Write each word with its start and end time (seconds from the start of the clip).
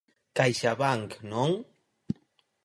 Caixabank, 0.39 1.11
¿non? 1.33 1.51